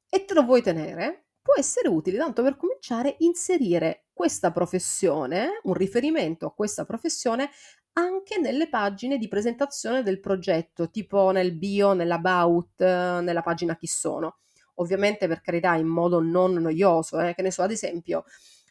e 0.08 0.24
te 0.24 0.34
lo 0.34 0.42
vuoi 0.42 0.62
tenere, 0.62 1.26
può 1.42 1.54
essere 1.56 1.88
utile, 1.88 2.18
tanto 2.18 2.42
per 2.42 2.56
cominciare, 2.56 3.16
inserire 3.20 4.06
questa 4.12 4.50
professione, 4.50 5.60
un 5.64 5.74
riferimento 5.74 6.46
a 6.46 6.52
questa 6.52 6.84
professione 6.84 7.50
anche 7.98 8.38
nelle 8.38 8.68
pagine 8.68 9.16
di 9.18 9.28
presentazione 9.28 10.02
del 10.02 10.20
progetto, 10.20 10.90
tipo 10.90 11.30
nel 11.30 11.56
bio, 11.56 11.94
nell'about, 11.94 12.80
nella 12.80 13.42
pagina 13.42 13.76
chi 13.76 13.86
sono. 13.86 14.38
Ovviamente 14.74 15.26
per 15.26 15.40
carità 15.40 15.74
in 15.74 15.86
modo 15.86 16.20
non 16.20 16.52
noioso, 16.54 17.18
eh, 17.20 17.34
che 17.34 17.42
ne 17.42 17.50
so, 17.50 17.62
ad 17.62 17.70
esempio, 17.70 18.24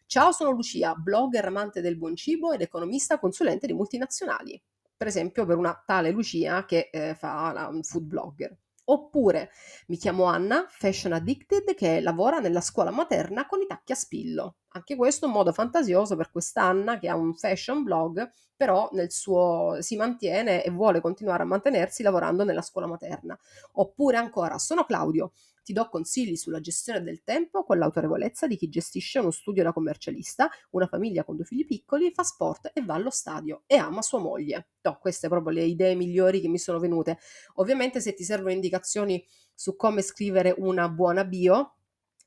ciao 0.06 0.32
sono 0.32 0.52
Lucia, 0.52 0.94
blogger 0.94 1.46
amante 1.46 1.82
del 1.82 1.98
buon 1.98 2.16
cibo 2.16 2.52
ed 2.52 2.62
economista 2.62 3.18
consulente 3.18 3.66
di 3.66 3.74
multinazionali. 3.74 4.62
Per 4.96 5.08
esempio 5.08 5.46
per 5.46 5.58
una 5.58 5.84
tale 5.86 6.12
Lucia 6.12 6.64
che 6.66 6.90
eh, 6.92 7.16
fa 7.16 7.52
la, 7.52 7.68
un 7.68 7.82
food 7.82 8.04
blogger. 8.04 8.56
Oppure 8.88 9.50
mi 9.88 9.98
chiamo 9.98 10.26
Anna, 10.26 10.66
fashion 10.70 11.14
addicted, 11.14 11.74
che 11.74 12.00
lavora 12.02 12.38
nella 12.40 12.62
scuola 12.62 12.92
materna 12.92 13.48
con 13.48 13.62
i 13.62 13.66
tacchi 13.66 13.94
a 13.94 13.96
spillo. 13.96 14.58
Anche 14.70 14.96
questo 14.96 15.26
è 15.26 15.28
un 15.28 15.34
modo 15.34 15.52
fantasioso 15.54 16.16
per 16.16 16.30
quest'Anna 16.30 17.00
che 17.00 17.10
ha 17.10 17.16
un 17.16 17.34
fashion 17.34 17.82
blog, 17.84 18.30
però 18.56 18.88
nel 18.92 19.12
suo 19.12 19.78
si 19.80 19.96
mantiene 19.96 20.64
e 20.64 20.70
vuole 20.70 21.02
continuare 21.02 21.44
a 21.44 21.48
mantenersi 21.48 22.04
lavorando 22.04 22.44
nella 22.44 22.62
scuola 22.62 22.86
materna. 22.88 23.38
Oppure 23.74 24.18
ancora, 24.18 24.60
sono 24.60 24.86
Claudio, 24.86 25.32
ti 25.66 25.74
do 25.74 25.90
consigli 25.90 26.36
sulla 26.36 26.60
gestione 26.60 27.02
del 27.02 27.24
tempo 27.24 27.64
con 27.64 27.80
l'autorevolezza 27.80 28.46
di 28.46 28.56
chi 28.56 28.70
gestisce 28.70 29.18
uno 29.18 29.32
studio 29.32 29.64
da 29.64 29.74
commercialista, 29.74 30.48
una 30.70 30.86
famiglia 30.86 31.24
con 31.24 31.36
due 31.36 31.44
figli 31.44 31.66
piccoli, 31.66 32.12
fa 32.14 32.22
sport 32.22 32.70
e 32.72 32.84
va 32.84 32.94
allo 32.94 33.10
stadio 33.10 33.64
e 33.66 33.76
ama 33.76 34.04
sua 34.04 34.20
moglie. 34.20 34.68
No, 34.84 35.00
queste 35.02 35.28
proprio 35.28 35.56
le 35.56 35.64
idee 35.64 35.96
migliori 35.96 36.40
che 36.40 36.50
mi 36.50 36.60
sono 36.60 36.78
venute. 36.78 37.18
Ovviamente 37.56 38.00
se 38.00 38.14
ti 38.14 38.24
servono 38.24 38.52
indicazioni 38.52 39.26
su 39.56 39.76
come 39.76 40.04
scrivere 40.04 40.54
una 40.56 40.88
buona 40.88 41.26
bio, 41.26 41.78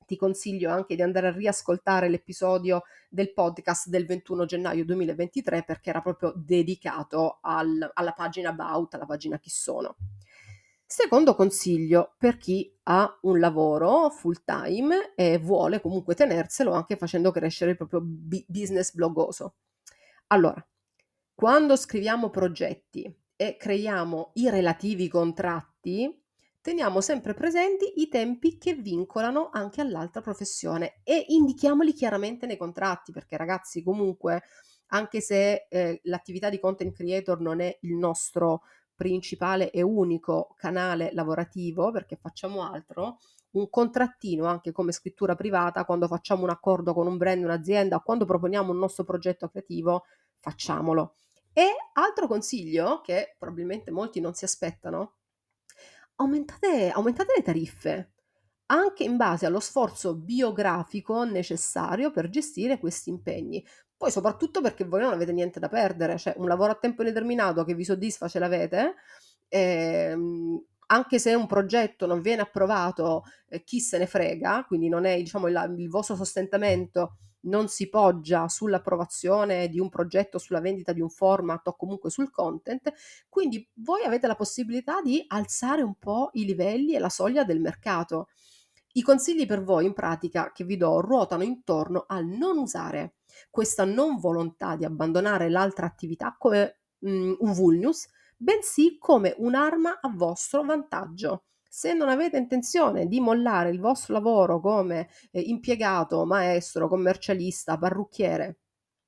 ti 0.05 0.17
consiglio 0.17 0.73
anche 0.73 0.97
di 0.97 1.03
andare 1.03 1.29
a 1.29 1.33
riascoltare 1.33 2.09
l'episodio 2.09 2.83
del 3.09 3.33
podcast 3.33 3.89
del 3.89 4.05
21 4.05 4.47
gennaio 4.47 4.85
2023 4.85 5.63
perché 5.63 5.91
era 5.91 6.01
proprio 6.01 6.33
dedicato 6.35 7.39
al, 7.43 7.89
alla 7.95 8.13
pagina 8.13 8.49
About, 8.49 8.95
alla 8.95 9.07
pagina 9.07 9.39
Chi 9.39 9.51
sono. 9.51 9.97
Secondo 10.91 11.35
consiglio 11.35 12.15
per 12.17 12.39
chi 12.39 12.75
ha 12.85 13.19
un 13.25 13.39
lavoro 13.39 14.09
full 14.09 14.43
time 14.43 15.13
e 15.15 15.37
vuole 15.37 15.83
comunque 15.83 16.15
tenerselo 16.15 16.73
anche 16.73 16.97
facendo 16.97 17.31
crescere 17.31 17.73
il 17.73 17.77
proprio 17.77 18.01
business 18.03 18.95
blogoso. 18.95 19.57
Allora, 20.29 20.67
quando 21.35 21.77
scriviamo 21.77 22.31
progetti 22.31 23.15
e 23.37 23.57
creiamo 23.59 24.31
i 24.37 24.49
relativi 24.49 25.09
contratti, 25.09 26.25
teniamo 26.63 27.03
sempre 27.03 27.35
presenti 27.35 28.01
i 28.01 28.09
tempi 28.09 28.57
che 28.57 28.73
vincolano 28.73 29.51
anche 29.53 29.83
all'altra 29.83 30.23
professione 30.23 31.01
e 31.05 31.23
indichiamoli 31.29 31.93
chiaramente 31.93 32.47
nei 32.47 32.57
contratti, 32.57 33.13
perché 33.13 33.37
ragazzi 33.37 33.83
comunque 33.83 34.43
anche 34.87 35.21
se 35.21 35.67
eh, 35.69 36.01
l'attività 36.05 36.49
di 36.49 36.59
content 36.59 36.95
creator 36.95 37.41
non 37.43 37.61
è 37.61 37.77
il 37.83 37.95
nostro 37.95 38.63
principale 38.99 39.71
e 39.71 39.81
unico 39.81 40.55
canale 40.57 41.13
lavorativo 41.13 41.93
perché 41.93 42.17
facciamo 42.17 42.69
altro, 42.69 43.19
un 43.53 43.71
contrattino 43.71 44.45
anche 44.45 44.73
come 44.73 44.91
scrittura 44.91 45.37
privata 45.37 45.85
quando 45.85 46.09
facciamo 46.09 46.43
un 46.43 46.51
accordo 46.51 46.93
con 46.93 47.07
un 47.07 47.17
brand, 47.17 47.45
un'azienda, 47.45 48.01
quando 48.01 48.25
proponiamo 48.25 48.73
un 48.73 48.79
nostro 48.79 49.05
progetto 49.05 49.49
creativo, 49.49 50.03
facciamolo. 50.41 51.15
E 51.53 51.69
altro 51.93 52.27
consiglio 52.27 53.01
che 53.01 53.37
probabilmente 53.39 53.93
molti 53.93 54.21
non 54.21 54.35
si 54.35 54.45
aspettano, 54.45 55.15
aumentate, 56.17 56.91
aumentate 56.91 57.35
le 57.37 57.43
tariffe 57.43 58.13
anche 58.71 59.05
in 59.05 59.17
base 59.17 59.47
allo 59.47 59.61
sforzo 59.61 60.15
biografico 60.15 61.25
necessario 61.25 62.11
per 62.11 62.29
gestire 62.29 62.79
questi 62.79 63.11
impegni. 63.11 63.65
Poi 63.99 64.13
soprattutto 64.13 64.61
perché 64.61 64.85
voi 64.85 65.01
non 65.01 65.13
avete 65.13 65.33
niente 65.33 65.59
da 65.59 65.69
perdere, 65.69 66.17
cioè 66.19 66.35
un 66.39 66.47
lavoro 66.47 66.71
a 66.71 66.77
tempo 66.77 67.03
indeterminato 67.03 67.65
che 67.65 67.75
vi 67.75 67.85
soddisfa 67.85 68.29
ce 68.29 68.39
l'avete, 68.39 68.95
ehm, 69.49 70.65
anche 70.87 71.19
se 71.19 71.35
un 71.35 71.47
progetto 71.47 72.07
non 72.07 72.21
viene 72.21 72.43
approvato, 72.43 73.25
eh, 73.49 73.65
chi 73.65 73.81
se 73.81 73.99
ne 73.99 74.07
frega, 74.07 74.65
quindi 74.67 74.89
non 74.89 75.05
è 75.05 75.17
diciamo, 75.17 75.49
il, 75.49 75.75
il 75.79 75.89
vostro 75.89 76.15
sostentamento 76.15 77.17
non 77.41 77.69
si 77.69 77.89
poggia 77.89 78.49
sull'approvazione 78.49 79.69
di 79.69 79.81
un 79.81 79.89
progetto, 79.89 80.39
sulla 80.39 80.61
vendita 80.61 80.93
di 80.93 81.01
un 81.01 81.11
format 81.11 81.67
o 81.67 81.77
comunque 81.77 82.11
sul 82.11 82.31
content, 82.31 82.93
quindi 83.29 83.69
voi 83.75 84.05
avete 84.05 84.29
la 84.29 84.37
possibilità 84.37 85.01
di 85.01 85.25
alzare 85.27 85.83
un 85.83 85.95
po' 85.99 86.31
i 86.35 86.45
livelli 86.45 86.95
e 86.95 87.01
la 87.01 87.09
soglia 87.09 87.45
del 87.45 87.61
mercato. 87.61 88.29
I 88.93 89.03
consigli 89.03 89.47
per 89.47 89.63
voi 89.63 89.87
in 89.87 89.93
pratica 89.93 90.53
che 90.53 90.65
vi 90.65 90.77
do 90.77 91.01
ruotano 91.01 91.43
intorno 91.43 92.05
al 92.07 92.25
non 92.27 92.59
usare 92.59 93.18
questa 93.51 93.85
non 93.85 94.19
volontà 94.19 94.77
di 94.77 94.85
abbandonare 94.85 95.49
l'altra 95.49 95.87
attività 95.87 96.37
come 96.39 96.81
mh, 96.99 97.11
mm, 97.11 97.35
un 97.39 97.53
vulnus, 97.53 98.09
bensì 98.37 98.99
come 98.99 99.35
un'arma 99.39 100.01
a 100.01 100.11
vostro 100.15 100.63
vantaggio. 100.63 101.45
Se 101.69 101.93
non 101.93 102.09
avete 102.09 102.39
intenzione 102.39 103.07
di 103.07 103.21
mollare 103.21 103.71
il 103.71 103.81
vostro 103.81 104.15
lavoro 104.15 104.61
come 104.61 105.09
eh, 105.31 105.41
impiegato, 105.41 106.25
maestro, 106.25 106.89
commercialista, 106.89 107.79
parrucchiere 107.79 108.61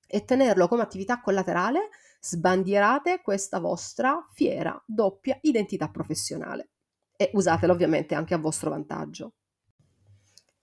e 0.07 0.25
tenerlo 0.25 0.69
come 0.69 0.83
attività 0.83 1.21
collaterale, 1.21 1.89
sbandierate 2.21 3.23
questa 3.23 3.61
vostra 3.61 4.27
fiera 4.33 4.81
doppia 4.85 5.39
identità 5.43 5.89
professionale 5.89 6.71
e 7.17 7.31
usatela 7.35 7.73
ovviamente 7.73 8.15
anche 8.15 8.35
a 8.35 8.39
vostro 8.39 8.71
vantaggio. 8.71 9.35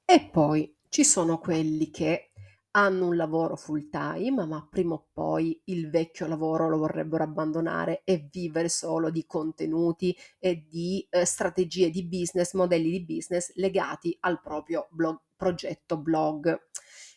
E 0.05 0.29
poi 0.31 0.75
ci 0.89 1.03
sono 1.03 1.39
quelli 1.39 1.89
che 1.89 2.31
hanno 2.77 3.07
un 3.07 3.15
lavoro 3.15 3.55
full 3.55 3.89
time, 3.89 4.45
ma 4.45 4.65
prima 4.69 4.93
o 4.93 5.07
poi 5.11 5.59
il 5.65 5.89
vecchio 5.89 6.27
lavoro 6.27 6.69
lo 6.69 6.77
vorrebbero 6.77 7.23
abbandonare 7.23 8.03
e 8.03 8.29
vivere 8.31 8.69
solo 8.69 9.09
di 9.09 9.25
contenuti 9.25 10.15
e 10.37 10.67
di 10.67 11.05
eh, 11.09 11.25
strategie 11.25 11.89
di 11.89 12.05
business, 12.05 12.53
modelli 12.53 12.91
di 12.91 13.03
business 13.03 13.51
legati 13.55 14.15
al 14.21 14.39
proprio 14.39 14.87
blog, 14.91 15.19
progetto 15.35 15.97
blog. 15.97 16.67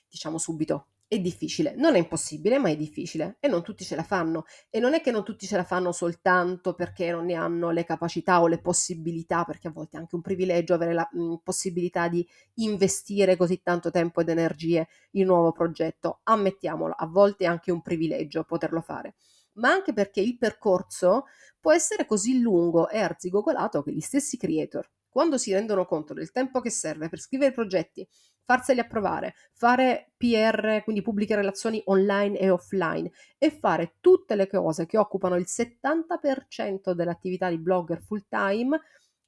Diciamo 0.09 0.39
subito, 0.39 0.87
è 1.13 1.19
difficile, 1.19 1.75
non 1.77 1.97
è 1.97 1.99
impossibile, 1.99 2.59
ma 2.59 2.69
è 2.69 2.77
difficile 2.77 3.37
e 3.41 3.49
non 3.49 3.65
tutti 3.65 3.83
ce 3.85 3.97
la 3.97 4.05
fanno. 4.05 4.45
E 4.71 4.79
non 4.79 4.95
è 4.95 5.01
che 5.01 5.11
non 5.11 5.25
tutti 5.25 5.45
ce 5.45 5.57
la 5.57 5.65
fanno 5.65 5.91
soltanto 5.91 6.75
perché 6.75 7.11
non 7.11 7.25
ne 7.25 7.35
hanno 7.35 7.71
le 7.71 7.83
capacità 7.85 8.41
o 8.41 8.47
le 8.47 8.61
possibilità, 8.61 9.43
perché 9.45 9.67
a 9.67 9.73
volte 9.73 9.97
è 9.97 10.01
anche 10.01 10.15
un 10.15 10.21
privilegio 10.21 10.73
avere 10.75 10.93
la 10.95 11.09
mh, 11.11 11.39
possibilità 11.43 12.07
di 12.07 12.25
investire 12.55 13.37
così 13.37 13.61
tanto 13.61 13.91
tempo 13.91 14.21
ed 14.21 14.29
energie 14.29 14.87
in 15.13 15.23
un 15.23 15.35
nuovo 15.35 15.51
progetto. 15.51 16.21
Ammettiamolo, 16.23 16.95
a 16.97 17.07
volte 17.07 17.43
è 17.45 17.49
anche 17.49 17.73
un 17.73 17.83
privilegio 17.83 18.45
poterlo 18.45 18.81
fare, 18.81 19.17
ma 19.55 19.71
anche 19.71 19.93
perché 19.93 20.21
il 20.21 20.39
percorso 20.39 21.25
può 21.59 21.73
essere 21.73 22.07
così 22.07 22.41
lungo 22.41 22.89
e 22.89 23.01
arzigogolato 23.01 23.83
che 23.83 23.93
gli 23.93 24.01
stessi 24.01 24.37
creator, 24.37 24.89
quando 25.09 25.39
si 25.39 25.53
rendono 25.53 25.87
conto 25.87 26.15
del 26.15 26.31
tempo 26.31 26.61
che 26.61 26.71
serve 26.71 27.09
per 27.09 27.19
scrivere 27.19 27.51
progetti, 27.53 28.07
farseli 28.51 28.81
approvare, 28.81 29.35
fare 29.53 30.11
PR, 30.17 30.83
quindi 30.83 31.03
pubbliche 31.03 31.37
relazioni 31.37 31.81
online 31.85 32.37
e 32.37 32.51
offline 32.51 33.09
e 33.39 33.53
fare 33.53 33.95
tutte 34.01 34.35
le 34.35 34.49
cose 34.49 34.87
che 34.87 34.99
occupano 34.99 35.37
il 35.37 35.47
70% 35.47 36.91
dell'attività 36.91 37.49
di 37.49 37.59
blogger 37.59 38.03
full 38.03 38.25
time, 38.29 38.81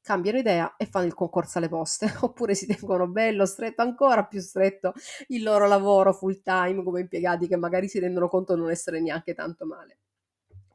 cambiano 0.02 0.38
idea 0.38 0.74
e 0.76 0.86
fanno 0.86 1.06
il 1.06 1.14
concorso 1.14 1.58
alle 1.58 1.68
poste, 1.68 2.12
oppure 2.22 2.56
si 2.56 2.66
tengono 2.66 3.06
bello, 3.06 3.46
stretto, 3.46 3.82
ancora 3.82 4.24
più 4.24 4.40
stretto 4.40 4.92
il 5.28 5.44
loro 5.44 5.68
lavoro 5.68 6.12
full 6.12 6.42
time 6.42 6.82
come 6.82 7.02
impiegati 7.02 7.46
che 7.46 7.56
magari 7.56 7.86
si 7.86 8.00
rendono 8.00 8.26
conto 8.26 8.54
di 8.54 8.60
non 8.60 8.70
essere 8.70 9.00
neanche 9.00 9.34
tanto 9.34 9.64
male. 9.66 9.98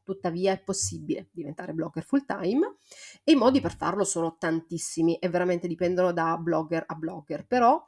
Tuttavia 0.02 0.52
è 0.52 0.62
possibile 0.62 1.28
diventare 1.32 1.74
blogger 1.74 2.02
full 2.02 2.24
time 2.24 2.76
e 3.22 3.32
i 3.32 3.34
modi 3.34 3.60
per 3.60 3.76
farlo 3.76 4.04
sono 4.04 4.36
tantissimi 4.38 5.18
e 5.18 5.28
veramente 5.28 5.68
dipendono 5.68 6.14
da 6.14 6.38
blogger 6.38 6.84
a 6.86 6.94
blogger, 6.94 7.44
però 7.46 7.78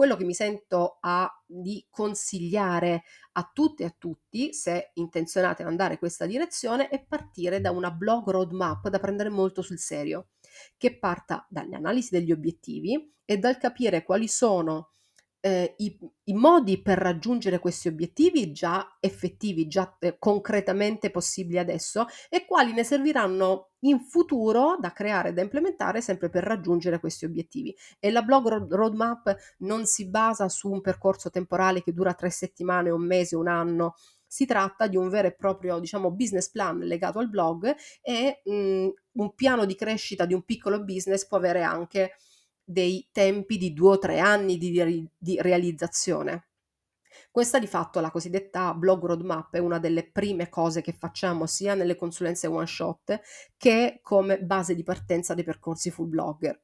quello 0.00 0.16
che 0.16 0.24
mi 0.24 0.32
sento 0.32 0.96
a, 1.00 1.30
di 1.44 1.86
consigliare 1.90 3.02
a 3.32 3.50
tutte 3.52 3.82
e 3.82 3.86
a 3.86 3.94
tutti, 3.98 4.54
se 4.54 4.92
intenzionate 4.94 5.60
ad 5.60 5.68
andare 5.68 5.92
in 5.92 5.98
questa 5.98 6.24
direzione, 6.24 6.88
è 6.88 7.04
partire 7.04 7.60
da 7.60 7.70
una 7.70 7.90
blog 7.90 8.30
roadmap 8.30 8.88
da 8.88 8.98
prendere 8.98 9.28
molto 9.28 9.60
sul 9.60 9.78
serio, 9.78 10.28
che 10.78 10.98
parta 10.98 11.46
dalle 11.50 11.76
analisi 11.76 12.08
degli 12.12 12.32
obiettivi 12.32 13.12
e 13.26 13.36
dal 13.36 13.58
capire 13.58 14.02
quali 14.02 14.26
sono 14.26 14.94
eh, 15.40 15.74
i, 15.78 15.98
i, 16.24 16.34
modi 16.34 16.82
per 16.82 16.98
raggiungere 16.98 17.58
questi 17.58 17.88
obiettivi 17.88 18.52
già 18.52 18.96
effettivi, 19.00 19.66
già 19.66 19.96
eh, 19.98 20.16
concretamente 20.18 21.10
possibili 21.10 21.58
adesso 21.58 22.06
e 22.28 22.44
quali 22.44 22.72
ne 22.72 22.84
serviranno 22.84 23.70
in 23.80 24.00
futuro 24.00 24.76
da 24.78 24.92
creare 24.92 25.30
e 25.30 25.32
da 25.32 25.40
implementare 25.40 26.02
sempre 26.02 26.28
per 26.28 26.44
raggiungere 26.44 27.00
questi 27.00 27.24
obiettivi. 27.24 27.74
E 27.98 28.10
la 28.10 28.22
blog 28.22 28.68
roadmap 28.68 29.34
non 29.58 29.86
si 29.86 30.08
basa 30.08 30.48
su 30.48 30.70
un 30.70 30.80
percorso 30.82 31.30
temporale 31.30 31.82
che 31.82 31.92
dura 31.92 32.14
tre 32.14 32.30
settimane, 32.30 32.90
un 32.90 33.04
mese, 33.04 33.36
un 33.36 33.48
anno. 33.48 33.94
Si 34.26 34.46
tratta 34.46 34.86
di 34.86 34.96
un 34.96 35.08
vero 35.08 35.28
e 35.28 35.34
proprio, 35.34 35.80
diciamo, 35.80 36.12
business 36.12 36.50
plan 36.50 36.78
legato 36.78 37.18
al 37.18 37.28
blog 37.28 37.74
e 38.02 38.42
mh, 38.44 38.88
un 39.12 39.34
piano 39.34 39.64
di 39.64 39.74
crescita 39.74 40.24
di 40.24 40.34
un 40.34 40.42
piccolo 40.42 40.84
business 40.84 41.26
può 41.26 41.38
avere 41.38 41.62
anche 41.62 42.12
dei 42.70 43.08
tempi 43.12 43.56
di 43.58 43.72
due 43.72 43.92
o 43.92 43.98
tre 43.98 44.18
anni 44.18 44.58
di, 44.58 45.08
di 45.16 45.40
realizzazione. 45.40 46.46
Questa 47.30 47.58
di 47.58 47.66
fatto, 47.66 48.00
la 48.00 48.10
cosiddetta 48.10 48.74
blog 48.74 49.04
roadmap, 49.04 49.54
è 49.54 49.58
una 49.58 49.78
delle 49.78 50.10
prime 50.10 50.48
cose 50.48 50.80
che 50.80 50.92
facciamo 50.92 51.46
sia 51.46 51.74
nelle 51.74 51.94
consulenze 51.94 52.46
one 52.46 52.66
shot 52.66 53.20
che 53.56 54.00
come 54.02 54.40
base 54.40 54.74
di 54.74 54.82
partenza 54.82 55.34
dei 55.34 55.44
percorsi 55.44 55.90
full 55.90 56.08
blogger. 56.08 56.60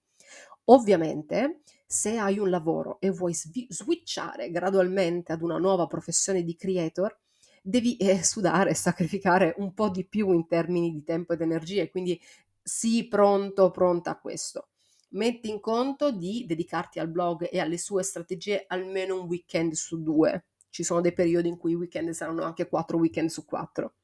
Ovviamente, 0.64 1.60
se 1.86 2.18
hai 2.18 2.38
un 2.38 2.50
lavoro 2.50 2.98
e 3.00 3.10
vuoi 3.10 3.32
svi- 3.32 3.68
switchare 3.70 4.50
gradualmente 4.50 5.32
ad 5.32 5.42
una 5.42 5.58
nuova 5.58 5.86
professione 5.86 6.42
di 6.42 6.56
creator, 6.56 7.16
devi 7.62 7.96
eh, 7.96 8.24
sudare 8.24 8.70
e 8.70 8.74
sacrificare 8.74 9.54
un 9.58 9.72
po' 9.72 9.88
di 9.88 10.04
più 10.04 10.32
in 10.32 10.46
termini 10.46 10.92
di 10.92 11.04
tempo 11.04 11.32
ed 11.32 11.40
energie, 11.40 11.90
quindi 11.90 12.20
sii 12.60 13.06
pronto, 13.06 13.70
pronta 13.70 14.10
a 14.10 14.18
questo. 14.18 14.68
Metti 15.10 15.48
in 15.48 15.60
conto 15.60 16.10
di 16.10 16.44
dedicarti 16.46 16.98
al 16.98 17.08
blog 17.08 17.48
e 17.50 17.60
alle 17.60 17.78
sue 17.78 18.02
strategie 18.02 18.64
almeno 18.66 19.20
un 19.20 19.26
weekend 19.26 19.72
su 19.72 20.02
due. 20.02 20.46
Ci 20.68 20.82
sono 20.82 21.00
dei 21.00 21.12
periodi 21.12 21.48
in 21.48 21.56
cui 21.56 21.72
i 21.72 21.76
weekend 21.76 22.10
saranno 22.10 22.42
anche 22.42 22.68
quattro 22.68 22.98
weekend 22.98 23.28
su 23.28 23.44
quattro. 23.44 23.94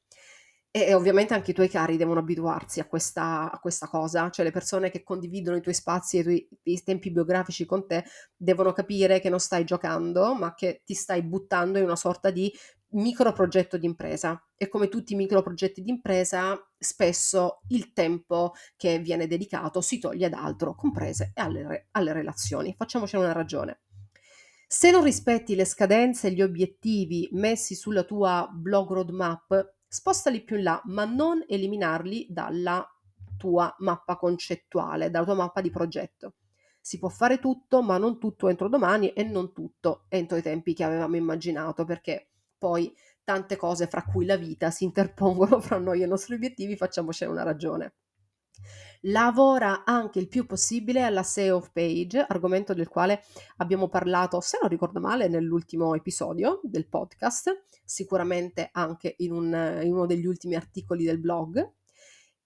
E, 0.75 0.95
ovviamente 0.95 1.35
anche 1.35 1.51
i 1.51 1.53
tuoi 1.53 1.69
cari 1.69 1.97
devono 1.97 2.19
abituarsi 2.19 2.79
a 2.79 2.87
questa, 2.87 3.51
a 3.51 3.59
questa, 3.59 3.87
cosa, 3.87 4.31
cioè 4.31 4.43
le 4.43 4.51
persone 4.51 4.89
che 4.89 5.03
condividono 5.03 5.55
i 5.55 5.61
tuoi 5.61 5.75
spazi 5.75 6.17
e 6.17 6.19
i 6.21 6.23
tuoi 6.23 6.47
i 6.63 6.83
tempi 6.83 7.11
biografici 7.11 7.63
con 7.65 7.85
te 7.85 8.03
devono 8.35 8.73
capire 8.73 9.19
che 9.19 9.29
non 9.29 9.39
stai 9.39 9.65
giocando, 9.65 10.33
ma 10.33 10.55
che 10.55 10.81
ti 10.83 10.95
stai 10.95 11.21
buttando 11.21 11.77
in 11.77 11.83
una 11.83 11.95
sorta 11.95 12.31
di 12.31 12.51
micro 12.93 13.31
progetto 13.31 13.77
di 13.77 13.85
impresa 13.85 14.41
e 14.55 14.67
come 14.67 14.87
tutti 14.87 15.13
i 15.13 15.15
micro 15.15 15.41
progetti 15.41 15.81
di 15.81 15.89
impresa 15.89 16.57
spesso 16.77 17.61
il 17.69 17.93
tempo 17.93 18.53
che 18.75 18.99
viene 18.99 19.27
dedicato 19.27 19.81
si 19.81 19.99
toglie 19.99 20.25
ad 20.25 20.33
altro, 20.33 20.75
comprese 20.75 21.31
alle, 21.35 21.87
alle 21.91 22.13
relazioni. 22.13 22.73
Facciamoci 22.77 23.15
una 23.15 23.31
ragione. 23.31 23.81
Se 24.67 24.89
non 24.89 25.03
rispetti 25.03 25.53
le 25.53 25.65
scadenze 25.65 26.27
e 26.27 26.31
gli 26.31 26.41
obiettivi 26.41 27.29
messi 27.33 27.75
sulla 27.75 28.03
tua 28.03 28.49
blog 28.51 28.89
roadmap, 28.91 29.75
spostali 29.87 30.43
più 30.43 30.57
in 30.57 30.63
là, 30.63 30.81
ma 30.85 31.05
non 31.05 31.43
eliminarli 31.47 32.25
dalla 32.29 32.83
tua 33.37 33.73
mappa 33.79 34.15
concettuale, 34.15 35.11
dalla 35.11 35.25
tua 35.25 35.35
mappa 35.35 35.61
di 35.61 35.69
progetto. 35.69 36.35
Si 36.81 36.97
può 36.97 37.09
fare 37.09 37.39
tutto, 37.39 37.83
ma 37.83 37.97
non 37.97 38.17
tutto 38.17 38.49
entro 38.49 38.67
domani 38.67 39.09
e 39.09 39.23
non 39.23 39.53
tutto 39.53 40.05
entro 40.09 40.37
i 40.37 40.41
tempi 40.41 40.73
che 40.73 40.83
avevamo 40.83 41.17
immaginato, 41.17 41.85
perché 41.85 42.31
poi 42.63 42.95
tante 43.25 43.57
cose, 43.57 43.87
fra 43.87 44.05
cui 44.05 44.25
la 44.25 44.37
vita, 44.37 44.71
si 44.71 44.85
interpongono 44.85 45.59
fra 45.59 45.77
noi 45.77 45.99
e 45.99 46.05
i 46.05 46.07
nostri 46.07 46.35
obiettivi, 46.35 46.77
facciamocene 46.77 47.29
una 47.29 47.43
ragione. 47.43 47.95
Lavora 49.07 49.83
anche 49.83 50.19
il 50.19 50.29
più 50.29 50.45
possibile 50.45 51.03
alla 51.03 51.23
SEO 51.23 51.59
page, 51.73 52.25
argomento 52.25 52.73
del 52.73 52.87
quale 52.87 53.21
abbiamo 53.57 53.89
parlato, 53.89 54.39
se 54.39 54.59
non 54.61 54.69
ricordo 54.69 55.01
male, 55.01 55.27
nell'ultimo 55.27 55.93
episodio 55.93 56.61
del 56.63 56.87
podcast, 56.87 57.65
sicuramente 57.83 58.69
anche 58.71 59.15
in, 59.17 59.33
un, 59.33 59.79
in 59.83 59.91
uno 59.91 60.05
degli 60.05 60.25
ultimi 60.25 60.55
articoli 60.55 61.03
del 61.03 61.19
blog 61.19 61.69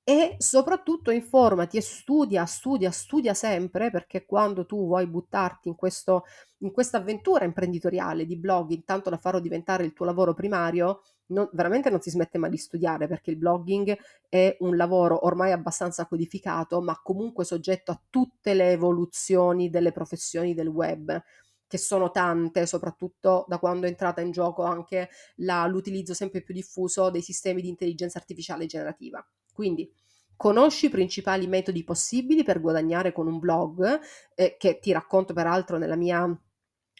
e 0.10 0.36
soprattutto 0.38 1.12
informati 1.12 1.76
e 1.76 1.82
studia, 1.82 2.46
studia, 2.46 2.92
studia 2.92 3.34
sempre 3.34 3.92
perché 3.92 4.26
quando 4.26 4.66
tu 4.66 4.86
vuoi 4.86 5.06
buttarti 5.06 5.68
in, 5.68 5.76
questo, 5.76 6.24
in 6.60 6.72
questa 6.72 6.96
avventura 7.00 7.44
imprenditoriale 7.44 8.26
di 8.26 8.38
blogging, 8.38 8.86
tanto 8.86 9.10
da 9.10 9.18
farlo 9.18 9.42
diventare 9.42 9.84
il 9.84 9.92
tuo 9.92 10.06
lavoro 10.06 10.34
primario, 10.34 11.02
non, 11.28 11.50
veramente 11.52 11.90
non 11.90 12.00
si 12.00 12.10
smette 12.10 12.38
mai 12.38 12.50
di 12.50 12.58
studiare 12.58 13.06
perché 13.06 13.32
il 13.32 13.38
blogging 13.38 13.98
è 14.30 14.56
un 14.62 14.78
lavoro 14.78 15.26
ormai 15.26 15.52
abbastanza 15.52 16.06
codificato, 16.06 16.80
ma 16.82 16.98
comunque 17.04 17.44
soggetto 17.44 17.92
a 17.92 18.02
tutte 18.10 18.54
le 18.54 18.72
evoluzioni 18.72 19.70
delle 19.70 19.92
professioni 19.92 20.54
del 20.54 20.68
web 20.68 21.22
che 21.68 21.78
sono 21.78 22.12
tante, 22.12 22.66
soprattutto 22.66 23.44
da 23.50 23.60
quando 23.60 23.88
è 23.88 23.90
entrata 23.90 24.22
in 24.22 24.32
gioco 24.32 24.64
anche 24.64 25.10
la, 25.40 25.66
l'utilizzo 25.68 26.14
sempre 26.14 26.42
più 26.44 26.54
diffuso 26.54 27.10
dei 27.10 27.22
sistemi 27.22 27.62
di 27.62 27.68
intelligenza 27.68 28.18
artificiale 28.20 28.66
generativa. 28.68 29.22
Quindi 29.58 29.92
conosci 30.36 30.86
i 30.86 30.90
principali 30.90 31.48
metodi 31.48 31.84
possibili 31.84 32.44
per 32.44 32.62
guadagnare 32.62 33.12
con 33.12 33.26
un 33.26 33.40
blog, 33.40 34.00
eh, 34.36 34.56
che 34.60 34.78
ti 34.78 34.92
racconto 34.92 35.34
peraltro 35.34 35.80
nella 35.80 35.96
mia 35.96 36.32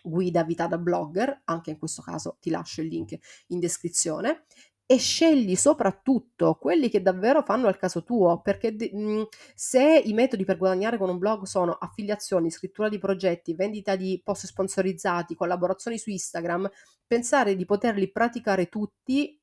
guida 0.02 0.44
vita 0.44 0.66
da 0.66 0.80
blogger, 0.80 1.42
anche 1.46 1.70
in 1.70 1.78
questo 1.78 2.02
caso 2.02 2.38
ti 2.42 2.50
lascio 2.50 2.82
il 2.82 2.88
link 2.88 3.16
in 3.50 3.60
descrizione, 3.60 4.46
e 4.88 4.98
scegli 4.98 5.56
soprattutto 5.56 6.56
quelli 6.56 6.90
che 6.90 7.04
davvero 7.04 7.44
fanno 7.44 7.68
al 7.68 7.78
caso 7.78 8.04
tuo, 8.04 8.42
perché 8.42 8.76
de- 8.76 8.90
mh, 8.92 9.28
se 9.54 10.02
i 10.04 10.14
metodi 10.14 10.44
per 10.46 10.58
guadagnare 10.58 10.98
con 10.98 11.10
un 11.10 11.20
blog 11.20 11.44
sono 11.44 11.74
affiliazioni, 11.74 12.50
scrittura 12.50 12.90
di 12.90 12.98
progetti, 12.98 13.54
vendita 13.54 13.96
di 13.96 14.20
post 14.24 14.48
sponsorizzati, 14.48 15.36
collaborazioni 15.36 16.00
su 16.00 16.10
Instagram, 16.10 16.68
pensare 17.06 17.56
di 17.56 17.66
poterli 17.66 18.10
praticare 18.12 18.68
tutti 18.68 19.40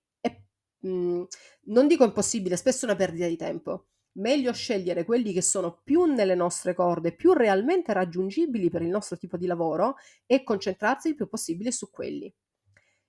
mh, 0.84 0.88
mhmm, 0.88 1.26
non 1.66 1.86
dico 1.88 2.04
impossibile, 2.04 2.56
spesso 2.56 2.84
una 2.84 2.96
perdita 2.96 3.26
di 3.26 3.36
tempo. 3.36 3.88
Meglio 4.16 4.52
scegliere 4.52 5.04
quelli 5.04 5.32
che 5.32 5.42
sono 5.42 5.80
più 5.82 6.04
nelle 6.04 6.36
nostre 6.36 6.72
corde, 6.74 7.12
più 7.14 7.32
realmente 7.32 7.92
raggiungibili 7.92 8.70
per 8.70 8.82
il 8.82 8.88
nostro 8.88 9.16
tipo 9.16 9.36
di 9.36 9.46
lavoro 9.46 9.96
e 10.26 10.44
concentrarsi 10.44 11.08
il 11.08 11.14
più 11.16 11.28
possibile 11.28 11.72
su 11.72 11.90
quelli. 11.90 12.32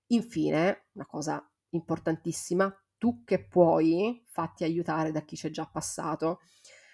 Infine, 0.07 0.85
una 0.93 1.05
cosa 1.05 1.47
importantissima, 1.69 2.73
tu 2.97 3.23
che 3.23 3.45
puoi, 3.45 4.23
fatti 4.27 4.63
aiutare 4.63 5.11
da 5.11 5.21
chi 5.21 5.35
c'è 5.35 5.49
già 5.51 5.67
passato. 5.67 6.41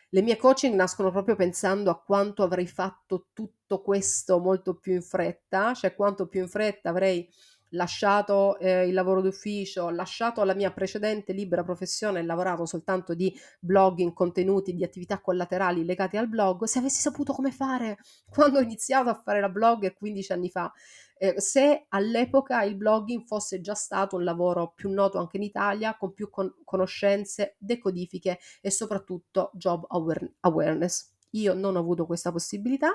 Le 0.09 0.21
mie 0.21 0.35
coaching 0.35 0.75
nascono 0.75 1.09
proprio 1.11 1.35
pensando 1.35 1.89
a 1.89 2.01
quanto 2.01 2.43
avrei 2.43 2.67
fatto 2.67 3.29
tutto 3.31 3.81
questo 3.81 4.39
molto 4.39 4.75
più 4.77 4.93
in 4.93 5.01
fretta, 5.01 5.73
cioè 5.73 5.95
quanto 5.95 6.27
più 6.27 6.41
in 6.41 6.49
fretta 6.49 6.89
avrei 6.89 7.29
lasciato 7.71 8.57
eh, 8.57 8.87
il 8.87 8.93
lavoro 8.93 9.21
d'ufficio, 9.21 9.89
lasciato 9.89 10.43
la 10.43 10.55
mia 10.55 10.71
precedente 10.71 11.33
libera 11.33 11.63
professione 11.63 12.19
e 12.19 12.23
lavorato 12.23 12.65
soltanto 12.65 13.13
di 13.13 13.37
blogging, 13.59 14.13
contenuti, 14.13 14.73
di 14.73 14.83
attività 14.83 15.19
collaterali 15.19 15.85
legate 15.85 16.17
al 16.17 16.27
blog, 16.27 16.63
se 16.63 16.79
avessi 16.79 17.01
saputo 17.01 17.33
come 17.33 17.51
fare 17.51 17.97
quando 18.29 18.59
ho 18.59 18.61
iniziato 18.61 19.09
a 19.09 19.15
fare 19.15 19.41
la 19.41 19.49
blog 19.49 19.93
15 19.93 20.31
anni 20.31 20.49
fa, 20.49 20.71
eh, 21.17 21.39
se 21.39 21.85
all'epoca 21.89 22.63
il 22.63 22.75
blogging 22.75 23.25
fosse 23.25 23.61
già 23.61 23.75
stato 23.75 24.15
un 24.15 24.23
lavoro 24.23 24.73
più 24.75 24.89
noto 24.89 25.19
anche 25.19 25.37
in 25.37 25.43
Italia, 25.43 25.95
con 25.95 26.13
più 26.13 26.29
con- 26.29 26.53
conoscenze, 26.63 27.55
decodifiche 27.59 28.39
e 28.59 28.71
soprattutto 28.71 29.51
job 29.53 29.85
aware- 29.89 30.33
awareness. 30.41 31.11
Io 31.31 31.53
non 31.53 31.75
ho 31.75 31.79
avuto 31.79 32.05
questa 32.05 32.31
possibilità, 32.31 32.89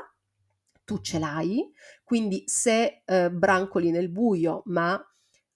tu 0.87 1.01
ce 1.01 1.19
l'hai, 1.19 1.71
quindi 2.05 2.45
se 2.47 3.03
eh, 3.05 3.31
brancoli 3.31 3.91
nel 3.91 4.09
buio 4.09 4.63
ma 4.67 4.99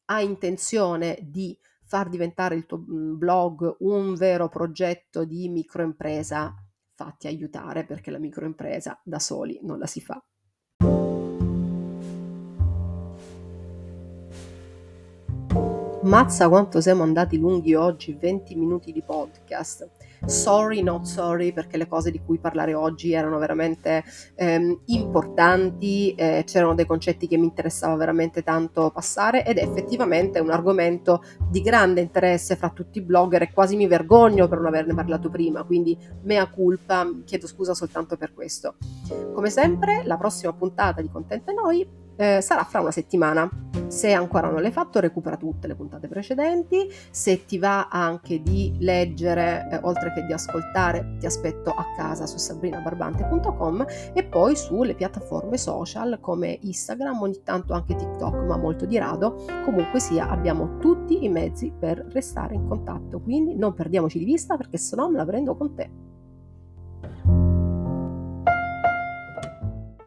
hai 0.07 0.27
intenzione 0.27 1.19
di 1.23 1.57
far 1.85 2.09
diventare 2.09 2.57
il 2.57 2.67
tuo 2.67 2.79
mm, 2.79 3.17
blog 3.17 3.77
un 3.81 4.15
vero 4.15 4.49
progetto 4.49 5.25
di 5.25 5.49
microimpresa, 5.49 6.55
fatti 6.95 7.29
aiutare 7.29 7.85
perché 7.85 8.11
la 8.11 8.19
microimpresa 8.19 9.01
da 9.05 9.19
soli 9.21 9.59
non 9.63 9.79
la 9.79 9.87
si 9.87 10.01
fa. 10.01 10.23
Mazza 16.03 16.49
quanto 16.49 16.81
siamo 16.81 17.03
andati 17.03 17.39
lunghi 17.39 17.75
oggi, 17.75 18.15
20 18.15 18.57
minuti 18.57 18.91
di 18.91 19.03
podcast. 19.03 19.87
Sorry, 20.27 20.83
not 20.83 21.05
sorry, 21.05 21.53
perché 21.53 21.77
le 21.77 21.87
cose 21.87 22.11
di 22.11 22.21
cui 22.25 22.39
parlare 22.39 22.75
oggi 22.75 23.13
erano 23.13 23.39
veramente 23.39 24.05
ehm, 24.35 24.81
importanti, 24.87 26.15
eh, 26.15 26.43
c'erano 26.47 26.75
dei 26.75 26.87
concetti 26.87 27.27
che 27.27 27.37
mi 27.37 27.47
interessava 27.47 27.97
veramente 27.97 28.43
tanto 28.43 28.91
passare 28.91 29.45
ed 29.45 29.59
è 29.59 29.63
effettivamente 29.63 30.39
un 30.39 30.51
argomento 30.51 31.23
di 31.49 31.63
grande 31.63 32.01
interesse 32.01 32.57
fra 32.57 32.71
tutti 32.71 32.99
i 32.99 33.03
blogger 33.03 33.43
e 33.43 33.53
quasi 33.53 33.77
mi 33.77 33.87
vergogno 33.87 34.49
per 34.49 34.59
non 34.59 34.67
averne 34.67 34.95
parlato 34.95 35.31
prima, 35.31 35.65
quindi 35.65 35.97
mea 36.23 36.49
culpa, 36.49 37.09
chiedo 37.25 37.47
scusa 37.47 37.75
soltanto 37.75 38.17
per 38.17 38.33
questo. 38.33 38.77
Come 39.33 39.51
sempre, 39.51 40.03
la 40.05 40.17
prossima 40.17 40.53
puntata 40.53 41.01
di 41.01 41.11
Contente 41.11 41.53
Noi 41.53 42.00
eh, 42.21 42.43
sarà 42.43 42.65
fra 42.65 42.81
una 42.81 42.91
settimana. 42.91 43.49
Se 43.87 44.13
ancora 44.13 44.51
non 44.51 44.61
l'hai 44.61 44.71
fatto, 44.71 45.01
recupera 45.01 45.39
tutte 45.39 45.67
le 45.67 45.75
puntate 45.75 46.07
precedenti. 46.07 46.87
Se 47.11 47.47
ti 47.47 47.59
va 47.59 47.89
anche 47.89 48.43
di 48.43 48.77
leggere, 48.79 49.69
eh, 49.73 49.79
oltre 49.83 50.13
che 50.13 50.27
di 50.27 50.33
ascoltare, 50.35 51.17
ti 51.19 51.25
aspetto 51.25 51.71
a 51.71 51.85
casa 51.97 52.27
su 52.27 52.37
sabrinabarbante.com 52.37 53.87
e 54.13 54.25
poi 54.25 54.55
sulle 54.55 54.95
piattaforme 54.95 55.57
social 55.57 56.19
come 56.21 56.59
Instagram, 56.61 57.23
ogni 57.23 57.41
tanto 57.43 57.73
anche 57.73 57.97
TikTok, 57.97 58.45
ma 58.45 58.59
molto 58.59 58.85
di 58.85 58.99
rado. 58.99 59.43
Comunque 59.65 59.99
sia, 59.99 60.29
abbiamo 60.29 60.77
tutti 60.77 61.25
i 61.25 61.29
mezzi 61.31 61.73
per 61.77 62.07
restare 62.11 62.55
in 62.55 62.69
contatto. 62.69 63.21
Quindi 63.21 63.57
non 63.57 63.73
perdiamoci 63.73 64.19
di 64.19 64.27
vista 64.27 64.59
perché 64.59 64.77
se 64.77 64.95
no 64.95 65.11
me 65.11 65.17
la 65.17 65.25
prendo 65.25 65.57
con 65.57 65.75
te. 65.75 67.40